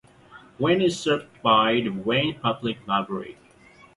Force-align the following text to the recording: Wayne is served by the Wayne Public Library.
Wayne 0.57 0.81
is 0.81 0.99
served 0.99 1.27
by 1.43 1.73
the 1.75 1.89
Wayne 1.91 2.39
Public 2.39 2.87
Library. 2.87 3.37